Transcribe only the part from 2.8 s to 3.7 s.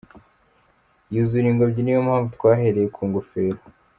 ku ngofero.